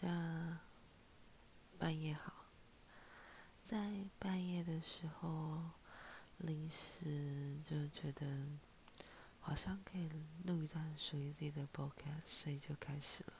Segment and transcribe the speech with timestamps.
[0.00, 0.60] 家
[1.76, 2.32] 半夜好，
[3.64, 5.70] 在半夜的时候，
[6.36, 8.46] 临时就觉得
[9.40, 10.08] 好像可以
[10.44, 13.32] 录一段属于自己的播客所以就开始了。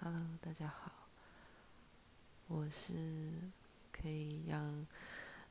[0.00, 1.10] Hello，大家好，
[2.46, 3.34] 我是
[3.92, 4.86] 可以让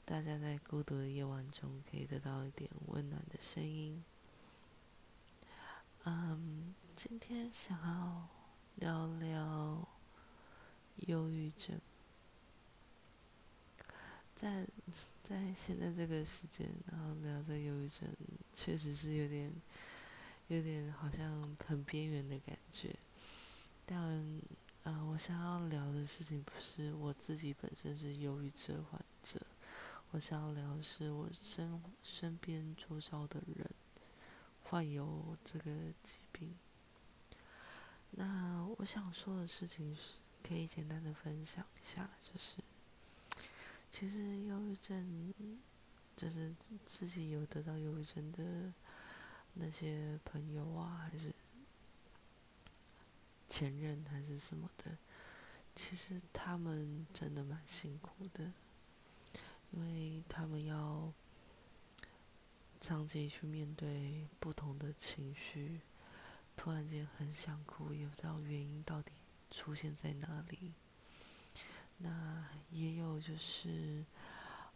[0.05, 4.03] 大家在孤独的夜晚中可以得到一点温暖的声音。
[6.05, 8.27] 嗯，今天想要。
[8.77, 9.42] 聊聊
[11.07, 11.79] 忧郁症，
[14.35, 14.65] 在
[15.23, 18.07] 在现在这个时间，然后聊这忧郁症，
[18.53, 19.51] 确实是有点
[20.47, 22.95] 有点好像很边缘的感觉。
[23.85, 24.41] 但
[24.83, 29.39] 啊，我想要聊的事情不是我自己本身是忧郁症患者，
[30.11, 33.69] 我想要聊的是我身身边周遭的人
[34.63, 36.55] 患有这个疾病。
[38.11, 40.01] 那我想说的事情是，
[40.45, 42.57] 可以简单的分享一下，就是，
[43.89, 45.33] 其实忧郁症，
[46.15, 48.73] 就是自己有得到忧郁症的
[49.53, 51.33] 那些朋友啊，还是
[53.47, 54.97] 前任还是什么的，
[55.73, 58.51] 其实他们真的蛮辛苦的，
[59.71, 61.13] 因为他们要
[62.79, 65.81] 长期去面对不同的情绪。
[66.55, 69.11] 突然间很想哭，也不知道原因到底
[69.53, 70.73] 出现在哪里。
[71.97, 74.03] 那也有就是，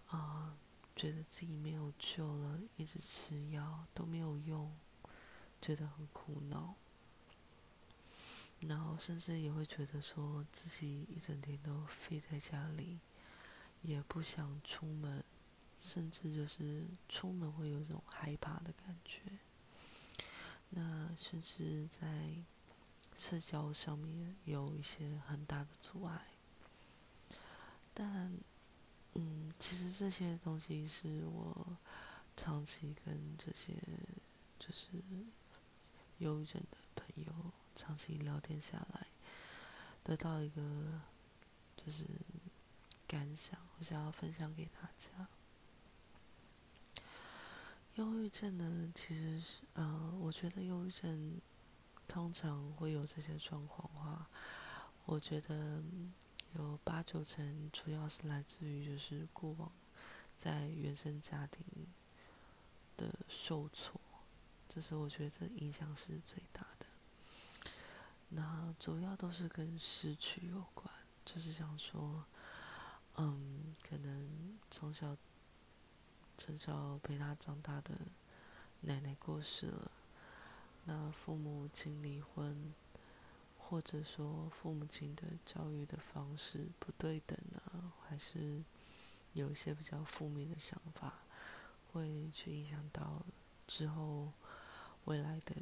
[0.05, 0.55] 啊，
[0.95, 4.77] 觉得自己没有救了，一直吃药都没有用，
[5.59, 6.75] 觉得很苦恼。
[8.67, 12.99] 然后甚至也会觉得说自己一整天都废在家里，
[13.81, 15.23] 也不想出门，
[15.79, 19.21] 甚至就是出门会有一种害怕的感觉。
[20.69, 22.35] 那甚至在
[23.17, 26.27] 社交上面有一些很大的阻碍，
[27.93, 28.31] 但
[29.15, 31.75] 嗯，其实这些东西是我
[32.35, 33.73] 长期跟这些
[34.59, 34.87] 就是
[36.19, 37.33] 忧郁症的朋友
[37.75, 39.07] 长期聊天下来
[40.03, 40.61] 得到一个
[41.75, 42.03] 就是
[43.07, 45.27] 感想，我想要分享给大家。
[47.95, 51.41] 忧郁症呢，其实是呃，我觉得忧郁症
[52.07, 54.27] 通常会有这些状况的话，
[55.05, 55.81] 我觉得
[56.55, 59.71] 有八九成主要是来自于就是过往
[60.35, 61.65] 在原生家庭
[62.95, 63.99] 的受挫，
[64.69, 66.85] 这是我觉得影响是最大的。
[68.29, 70.89] 那主要都是跟失去有关，
[71.25, 72.25] 就是想说，
[73.15, 75.15] 嗯，可能从小。
[76.39, 77.97] 从小陪他长大的
[78.81, 79.91] 奶奶过世了，
[80.89, 82.73] 那父母亲离婚，
[83.57, 88.63] 或者说父母亲的教育的方式不对等啊，还是
[89.33, 91.19] 有一些比较负面的想法，
[91.91, 93.21] 会去影响到
[93.67, 94.31] 之后
[95.03, 95.53] 未来的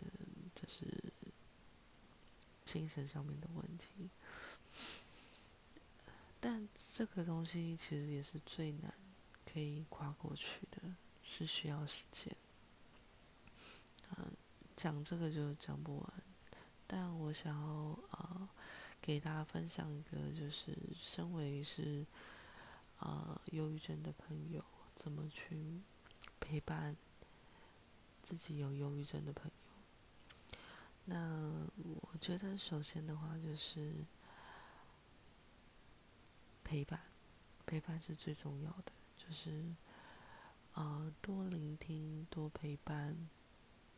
[0.53, 0.85] 就是
[2.63, 4.09] 精神上面的问题。
[6.39, 8.93] 但这个东西其实也是最难。
[9.51, 10.81] 可以跨过去的，
[11.23, 12.35] 是需要时间。
[14.85, 16.13] 讲这个就讲不完，
[16.85, 18.47] 但我想要啊，
[19.01, 22.05] 给大家分享一个，就是身为是
[22.99, 24.63] 啊忧郁症的朋友，
[24.93, 25.81] 怎么去
[26.39, 26.95] 陪伴
[28.21, 30.61] 自己有忧郁症的朋友。
[31.05, 33.91] 那我觉得首先的话就是
[36.63, 37.01] 陪伴，
[37.65, 38.91] 陪伴是最重要的。
[39.17, 39.65] 就是，
[40.75, 43.27] 呃，多聆听，多陪伴，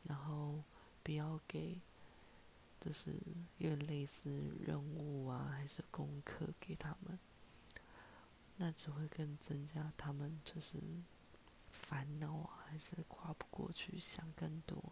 [0.03, 0.63] 然后
[1.07, 1.79] 不要给，
[2.81, 3.13] 就是
[3.59, 4.29] 有点类似
[4.59, 7.17] 任务啊，还是功课给他们，
[8.57, 10.77] 那只会更增加他们就是
[11.71, 14.83] 烦恼啊，还是跨不过去，想更多。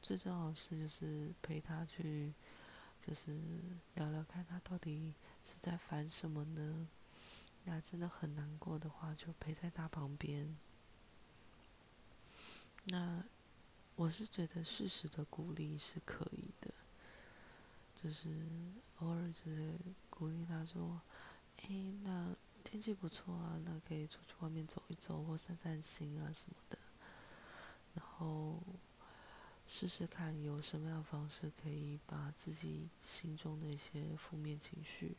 [0.00, 2.32] 最重要的是，就是陪他去，
[3.06, 3.38] 就是
[3.96, 5.12] 聊聊看他到底
[5.44, 6.88] 是在烦什么呢？
[7.64, 10.56] 那真的很难过的话，就陪在他旁边。
[12.84, 13.22] 那
[14.00, 16.72] 我是觉得适时的鼓励是可以的，
[18.02, 18.30] 就是
[19.00, 19.74] 偶尔就是
[20.08, 20.98] 鼓励他说
[21.60, 21.68] ：“哎，
[22.02, 26.78] 那天气不错啊，那可以出去外面走一走或散散心啊什么的。”
[27.92, 28.62] 然后
[29.66, 35.18] 试试看有什么样的方式可以把自己心中的一些负面情绪。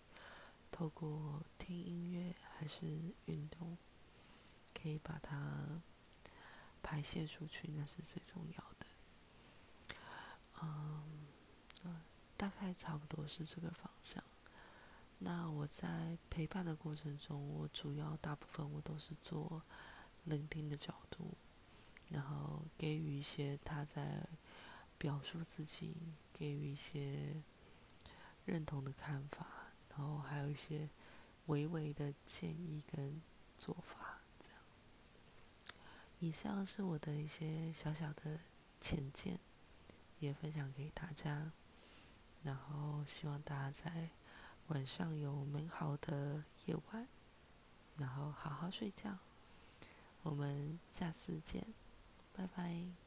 [0.72, 3.78] 透过听音乐还是运动，
[4.74, 5.84] 可以把它
[6.82, 8.88] 排泄出去，那是最重要的。
[10.64, 11.04] 嗯，
[12.42, 14.24] 大概差不多是这个方向。
[15.20, 19.62] 那我在陪伴的过程中，我主要大部分我都是做
[20.24, 21.36] 聆听的角度，
[22.10, 24.28] 然后给予一些他在
[24.98, 25.96] 表述自己，
[26.34, 27.36] 给予一些
[28.46, 29.46] 认同的看法，
[29.92, 30.90] 然后还有一些
[31.46, 33.22] 微微的建议跟
[33.60, 34.60] 做法，这样。
[36.18, 38.40] 以上是我的一些小小的
[38.80, 39.40] 浅见，
[40.18, 41.52] 也分享给大家，
[42.44, 44.10] 然后希望大家在。
[44.68, 47.06] 晚上有美好的夜晚，
[47.98, 49.18] 然后好好睡觉。
[50.24, 51.68] 我们下次见，
[52.32, 53.01] 拜拜。